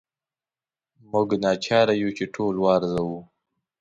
[1.11, 3.19] موږ ناچاره یو چې ټول وارزوو.